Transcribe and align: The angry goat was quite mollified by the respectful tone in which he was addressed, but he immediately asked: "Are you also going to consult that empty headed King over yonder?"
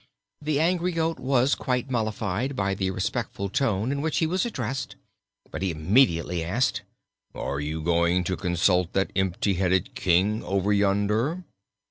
The 0.41 0.59
angry 0.59 0.93
goat 0.93 1.19
was 1.19 1.53
quite 1.53 1.91
mollified 1.91 2.55
by 2.55 2.73
the 2.73 2.89
respectful 2.89 3.49
tone 3.49 3.91
in 3.91 4.01
which 4.01 4.17
he 4.17 4.25
was 4.25 4.47
addressed, 4.47 4.95
but 5.51 5.61
he 5.61 5.69
immediately 5.69 6.43
asked: 6.43 6.81
"Are 7.35 7.59
you 7.59 7.77
also 7.81 7.85
going 7.85 8.23
to 8.23 8.35
consult 8.35 8.93
that 8.93 9.11
empty 9.15 9.53
headed 9.53 9.93
King 9.93 10.43
over 10.43 10.73
yonder?" 10.73 11.43